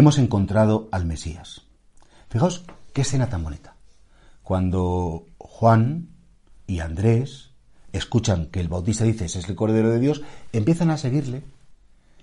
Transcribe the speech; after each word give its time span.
Hemos 0.00 0.18
encontrado 0.18 0.88
al 0.92 1.04
Mesías. 1.04 1.62
Fijaos 2.28 2.64
qué 2.92 3.02
escena 3.02 3.28
tan 3.28 3.44
bonita. 3.44 3.76
Cuando 4.42 5.26
Juan 5.38 6.08
y 6.66 6.80
Andrés 6.80 7.50
escuchan 7.92 8.46
que 8.46 8.60
el 8.60 8.68
bautista 8.68 9.04
dice, 9.04 9.26
ese 9.26 9.40
es 9.40 9.48
el 9.48 9.56
Cordero 9.56 9.90
de 9.90 10.00
Dios, 10.00 10.22
empiezan 10.52 10.90
a 10.90 10.96
seguirle. 10.96 11.42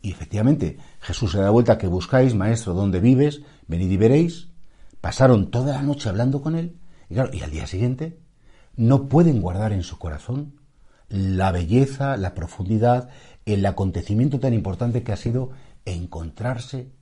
Y 0.00 0.12
efectivamente, 0.12 0.78
Jesús 1.00 1.32
se 1.32 1.40
da 1.40 1.50
vuelta 1.50 1.78
que 1.78 1.88
buscáis, 1.88 2.34
maestro, 2.34 2.72
¿dónde 2.72 3.00
vives? 3.00 3.42
Venid 3.66 3.90
y 3.90 3.96
veréis. 3.96 4.48
Pasaron 5.00 5.50
toda 5.50 5.74
la 5.74 5.82
noche 5.82 6.08
hablando 6.08 6.40
con 6.40 6.54
él. 6.54 6.76
Y 7.10 7.16
y 7.16 7.42
al 7.42 7.50
día 7.50 7.66
siguiente 7.66 8.18
no 8.76 9.08
pueden 9.08 9.40
guardar 9.40 9.72
en 9.72 9.82
su 9.82 9.98
corazón 9.98 10.54
la 11.08 11.52
belleza, 11.52 12.16
la 12.16 12.34
profundidad, 12.34 13.10
el 13.44 13.64
acontecimiento 13.66 14.40
tan 14.40 14.54
importante 14.54 15.02
que 15.02 15.12
ha 15.12 15.16
sido 15.16 15.50
encontrarse 15.84 16.92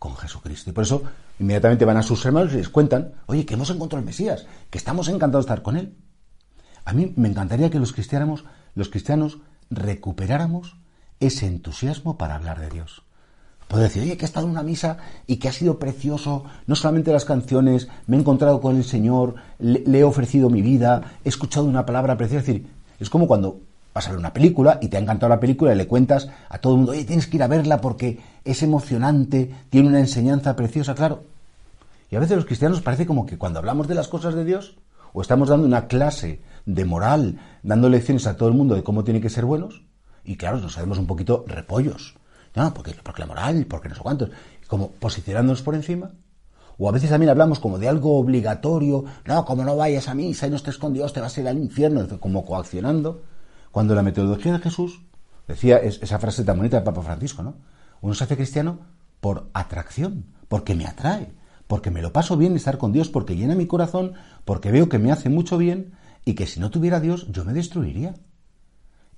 con 0.00 0.16
Jesucristo. 0.16 0.70
Y 0.70 0.72
por 0.72 0.82
eso 0.82 1.02
inmediatamente 1.38 1.84
van 1.84 1.98
a 1.98 2.02
sus 2.02 2.24
hermanos 2.24 2.54
y 2.54 2.56
les 2.56 2.70
cuentan, 2.70 3.12
oye, 3.26 3.44
que 3.46 3.54
hemos 3.54 3.68
encontrado 3.68 4.00
al 4.00 4.06
Mesías, 4.06 4.46
que 4.70 4.78
estamos 4.78 5.08
encantados 5.08 5.44
de 5.44 5.52
estar 5.52 5.62
con 5.62 5.76
él. 5.76 5.94
A 6.86 6.94
mí 6.94 7.12
me 7.16 7.28
encantaría 7.28 7.70
que 7.70 7.78
los 7.78 7.92
cristianos, 7.92 8.44
los 8.74 8.88
cristianos 8.88 9.38
recuperáramos 9.68 10.78
ese 11.20 11.46
entusiasmo 11.46 12.16
para 12.16 12.34
hablar 12.34 12.58
de 12.58 12.70
Dios. 12.70 13.02
Poder 13.68 13.88
decir, 13.88 14.02
oye, 14.02 14.16
que 14.16 14.24
he 14.24 14.26
estado 14.26 14.46
en 14.46 14.52
una 14.52 14.62
misa 14.62 14.96
y 15.26 15.36
que 15.36 15.48
ha 15.48 15.52
sido 15.52 15.78
precioso, 15.78 16.44
no 16.66 16.74
solamente 16.74 17.12
las 17.12 17.26
canciones, 17.26 17.88
me 18.06 18.16
he 18.16 18.20
encontrado 18.20 18.62
con 18.62 18.76
el 18.76 18.84
Señor, 18.84 19.34
le, 19.58 19.84
le 19.86 19.98
he 19.98 20.04
ofrecido 20.04 20.48
mi 20.48 20.62
vida, 20.62 21.18
he 21.24 21.28
escuchado 21.28 21.66
una 21.66 21.84
palabra 21.84 22.16
preciosa. 22.16 22.40
Es 22.40 22.46
decir, 22.46 22.70
es 22.98 23.10
como 23.10 23.28
cuando 23.28 23.60
vas 23.92 24.06
a 24.06 24.10
ver 24.10 24.18
una 24.18 24.32
película 24.32 24.78
y 24.80 24.88
te 24.88 24.96
ha 24.96 25.00
encantado 25.00 25.28
la 25.30 25.40
película 25.40 25.72
y 25.72 25.76
le 25.76 25.86
cuentas 25.86 26.28
a 26.48 26.58
todo 26.58 26.74
el 26.74 26.78
mundo, 26.78 26.92
oye, 26.92 27.04
tienes 27.04 27.26
que 27.26 27.36
ir 27.36 27.42
a 27.42 27.48
verla 27.48 27.80
porque 27.80 28.20
es 28.44 28.62
emocionante, 28.62 29.54
tiene 29.68 29.88
una 29.88 30.00
enseñanza 30.00 30.56
preciosa, 30.56 30.94
claro. 30.94 31.24
Y 32.10 32.16
a 32.16 32.20
veces 32.20 32.36
los 32.36 32.46
cristianos 32.46 32.80
parece 32.80 33.06
como 33.06 33.26
que 33.26 33.38
cuando 33.38 33.58
hablamos 33.58 33.88
de 33.88 33.94
las 33.94 34.08
cosas 34.08 34.34
de 34.34 34.44
Dios, 34.44 34.76
o 35.12 35.22
estamos 35.22 35.48
dando 35.48 35.66
una 35.66 35.86
clase 35.86 36.40
de 36.66 36.84
moral, 36.84 37.38
dando 37.62 37.88
lecciones 37.88 38.26
a 38.26 38.36
todo 38.36 38.48
el 38.48 38.54
mundo 38.54 38.74
de 38.74 38.82
cómo 38.82 39.04
tiene 39.04 39.20
que 39.20 39.30
ser 39.30 39.44
buenos, 39.44 39.82
y 40.24 40.36
claro, 40.36 40.58
nos 40.58 40.74
sabemos 40.74 40.98
un 40.98 41.06
poquito 41.06 41.44
repollos. 41.46 42.14
No, 42.54 42.74
porque, 42.74 42.94
porque 43.02 43.22
la 43.22 43.26
moral, 43.26 43.66
porque 43.68 43.88
no 43.88 43.94
sé 43.94 44.00
cuántos, 44.00 44.30
como 44.66 44.90
posicionándonos 44.90 45.62
por 45.62 45.74
encima. 45.74 46.10
O 46.78 46.88
a 46.88 46.92
veces 46.92 47.10
también 47.10 47.30
hablamos 47.30 47.60
como 47.60 47.78
de 47.78 47.88
algo 47.88 48.18
obligatorio, 48.18 49.04
no, 49.26 49.44
como 49.44 49.64
no 49.64 49.76
vayas 49.76 50.08
a 50.08 50.14
misa 50.14 50.46
y 50.46 50.50
no 50.50 50.56
estés 50.56 50.78
con 50.78 50.92
Dios, 50.92 51.12
te 51.12 51.20
vas 51.20 51.36
a 51.36 51.40
ir 51.40 51.48
al 51.48 51.58
infierno, 51.58 52.06
como 52.18 52.44
coaccionando. 52.44 53.22
Cuando 53.70 53.94
la 53.94 54.02
metodología 54.02 54.52
de 54.52 54.58
Jesús, 54.58 55.02
decía 55.46 55.78
esa 55.78 56.18
frase 56.18 56.44
tan 56.44 56.56
bonita 56.56 56.78
de 56.78 56.84
Papa 56.84 57.02
Francisco, 57.02 57.42
¿no? 57.42 57.56
Uno 58.00 58.14
se 58.14 58.24
hace 58.24 58.36
cristiano 58.36 58.80
por 59.20 59.50
atracción, 59.52 60.26
porque 60.48 60.74
me 60.74 60.86
atrae, 60.86 61.32
porque 61.66 61.90
me 61.90 62.02
lo 62.02 62.12
paso 62.12 62.36
bien 62.36 62.56
estar 62.56 62.78
con 62.78 62.92
Dios, 62.92 63.08
porque 63.08 63.36
llena 63.36 63.54
mi 63.54 63.66
corazón, 63.66 64.14
porque 64.44 64.72
veo 64.72 64.88
que 64.88 64.98
me 64.98 65.12
hace 65.12 65.28
mucho 65.28 65.58
bien 65.58 65.92
y 66.24 66.34
que 66.34 66.46
si 66.46 66.58
no 66.58 66.70
tuviera 66.70 67.00
Dios 67.00 67.28
yo 67.30 67.44
me 67.44 67.52
destruiría. 67.52 68.14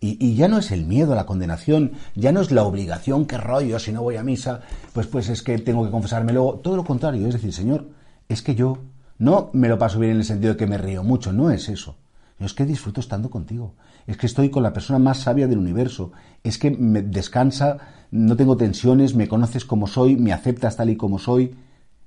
Y, 0.04 0.34
ya 0.34 0.48
no 0.48 0.58
es 0.58 0.72
el 0.72 0.84
miedo 0.84 1.12
a 1.12 1.16
la 1.16 1.26
condenación, 1.26 1.92
ya 2.16 2.32
no 2.32 2.40
es 2.40 2.50
la 2.50 2.64
obligación 2.64 3.24
que 3.24 3.38
rollo, 3.38 3.78
si 3.78 3.92
no 3.92 4.02
voy 4.02 4.16
a 4.16 4.24
misa, 4.24 4.62
pues, 4.92 5.06
pues 5.06 5.28
es 5.28 5.42
que 5.42 5.56
tengo 5.58 5.84
que 5.84 5.92
confesarme 5.92 6.32
luego. 6.32 6.54
Todo 6.54 6.74
lo 6.74 6.82
contrario, 6.82 7.28
es 7.28 7.34
decir, 7.34 7.52
Señor, 7.52 7.88
es 8.28 8.42
que 8.42 8.56
yo 8.56 8.78
no 9.18 9.50
me 9.52 9.68
lo 9.68 9.78
paso 9.78 10.00
bien 10.00 10.12
en 10.12 10.18
el 10.18 10.24
sentido 10.24 10.54
de 10.54 10.58
que 10.58 10.66
me 10.66 10.76
río 10.76 11.04
mucho, 11.04 11.32
no 11.32 11.52
es 11.52 11.68
eso. 11.68 11.96
Yo 12.38 12.46
es 12.46 12.54
que 12.54 12.66
disfruto 12.66 13.00
estando 13.00 13.30
contigo 13.30 13.74
es 14.06 14.16
que 14.16 14.26
estoy 14.26 14.50
con 14.50 14.62
la 14.62 14.72
persona 14.72 14.98
más 14.98 15.20
sabia 15.20 15.46
del 15.46 15.58
universo, 15.58 16.12
es 16.42 16.58
que 16.58 16.70
me 16.70 17.02
descansa, 17.02 17.78
no 18.10 18.36
tengo 18.36 18.56
tensiones, 18.56 19.14
me 19.14 19.28
conoces 19.28 19.64
como 19.64 19.86
soy, 19.86 20.16
me 20.16 20.32
aceptas 20.32 20.76
tal 20.76 20.90
y 20.90 20.96
como 20.96 21.18
soy. 21.18 21.54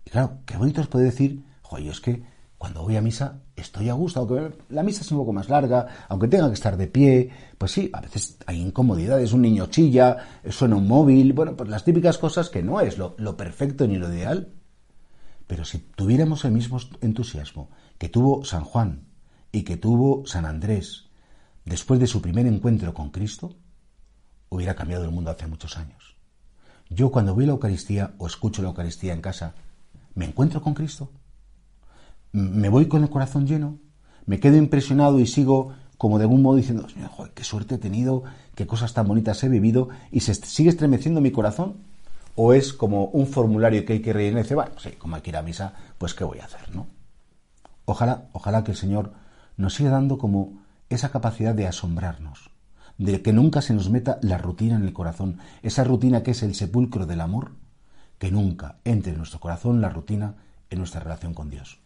Y 0.06 0.09
claro, 0.09 0.40
qué 0.46 0.58
bonito 0.58 0.81
es 0.81 0.88
poder 0.88 1.08
decir, 1.08 1.44
joder, 1.62 1.88
es 1.88 2.02
que 2.02 2.24
cuando 2.58 2.84
voy 2.84 2.96
a 2.96 3.02
misa 3.02 3.41
estoy 3.56 3.90
a 3.90 3.94
gusto, 3.94 4.19
aunque 4.19 4.58
la 4.69 4.84
misa 4.84 5.02
es 5.02 5.12
un 5.12 5.19
poco 5.19 5.34
más 5.34 5.50
larga, 5.50 5.88
aunque 6.09 6.28
tenga 6.28 6.47
que 6.47 6.53
estar 6.53 6.78
de 6.78 6.88
pie, 6.88 7.30
pues 7.57 7.72
sí, 7.72 7.90
a 7.94 8.02
veces 8.02 8.38
hay 8.46 8.62
incomodidades, 8.62 9.34
un 9.34 9.42
niño 9.42 9.68
chilla, 9.68 10.18
suena 10.50 10.75
un 10.75 10.88
móvil, 10.88 11.34
bueno, 11.34 11.56
pues 11.56 11.69
las 11.69 11.84
típicas 11.84 12.18
cosas 12.18 12.50
que 12.50 12.63
no 12.63 12.81
es 12.81 12.97
lo, 12.97 13.16
lo 13.18 13.38
perfecto 13.38 13.88
ni 13.88 13.97
lo 13.97 14.13
ideal. 14.13 14.50
Pero 15.47 15.63
si 15.63 15.78
tuviéramos 15.78 16.44
el 16.44 16.52
mismo 16.52 16.80
entusiasmo 17.02 17.69
que 17.97 18.09
tuvo 18.09 18.44
San 18.44 18.63
Juan 18.63 19.04
y 19.55 19.63
que 19.63 19.77
tuvo 19.77 20.25
San 20.25 20.45
Andrés, 20.45 21.05
después 21.63 21.97
de 21.97 22.07
su 22.07 22.21
primer 22.21 22.45
encuentro 22.45 22.93
con 22.93 23.09
Cristo, 23.09 23.55
hubiera 24.49 24.75
cambiado 24.75 25.05
el 25.05 25.11
mundo 25.11 25.31
hace 25.31 25.47
muchos 25.47 25.77
años. 25.77 26.17
Yo 26.89 27.09
cuando 27.09 27.33
voy 27.33 27.45
a 27.45 27.47
la 27.47 27.53
Eucaristía 27.53 28.15
o 28.17 28.27
escucho 28.27 28.61
la 28.61 28.67
Eucaristía 28.67 29.13
en 29.13 29.21
casa, 29.21 29.53
¿me 30.13 30.25
encuentro 30.25 30.61
con 30.61 30.73
Cristo? 30.73 31.09
¿Me 32.33 32.67
voy 32.67 32.89
con 32.89 33.03
el 33.03 33.09
corazón 33.09 33.47
lleno? 33.47 33.79
¿Me 34.25 34.41
quedo 34.41 34.57
impresionado 34.57 35.21
y 35.21 35.25
sigo 35.25 35.71
como 35.97 36.17
de 36.17 36.25
algún 36.25 36.41
modo 36.41 36.57
diciendo, 36.57 36.85
Joder, 37.11 37.31
qué 37.31 37.45
suerte 37.45 37.75
he 37.75 37.77
tenido, 37.77 38.25
qué 38.55 38.67
cosas 38.67 38.94
tan 38.94 39.07
bonitas 39.07 39.41
he 39.45 39.47
vivido 39.47 39.88
y 40.11 40.19
se 40.19 40.33
sigue 40.33 40.69
estremeciendo 40.69 41.21
mi 41.21 41.31
corazón? 41.31 41.77
¿O 42.35 42.51
es 42.51 42.73
como 42.73 43.05
un 43.05 43.25
formulario 43.25 43.85
que 43.85 43.94
hay 43.94 44.01
que 44.01 44.11
rellenar 44.11 44.39
y 44.39 44.44
decir, 44.44 44.55
bueno, 44.55 44.77
sí, 44.79 44.91
como 44.97 45.15
hay 45.15 45.21
que 45.21 45.29
ir 45.29 45.38
a 45.38 45.41
misa, 45.41 45.75
pues 45.97 46.13
qué 46.13 46.25
voy 46.25 46.39
a 46.39 46.45
hacer, 46.45 46.75
¿no? 46.75 46.88
Ojalá, 47.85 48.27
ojalá 48.33 48.61
que 48.65 48.71
el 48.71 48.77
Señor 48.77 49.13
nos 49.57 49.75
siga 49.75 49.89
dando 49.89 50.17
como 50.17 50.61
esa 50.89 51.11
capacidad 51.11 51.55
de 51.55 51.67
asombrarnos, 51.67 52.51
de 52.97 53.21
que 53.21 53.33
nunca 53.33 53.61
se 53.61 53.73
nos 53.73 53.89
meta 53.89 54.19
la 54.21 54.38
rutina 54.38 54.75
en 54.75 54.83
el 54.83 54.93
corazón, 54.93 55.39
esa 55.61 55.83
rutina 55.83 56.23
que 56.23 56.31
es 56.31 56.43
el 56.43 56.55
sepulcro 56.55 57.05
del 57.05 57.21
amor, 57.21 57.51
que 58.17 58.31
nunca 58.31 58.77
entre 58.83 59.11
en 59.11 59.17
nuestro 59.17 59.39
corazón 59.39 59.81
la 59.81 59.89
rutina 59.89 60.35
en 60.69 60.79
nuestra 60.79 61.01
relación 61.01 61.33
con 61.33 61.49
Dios. 61.49 61.79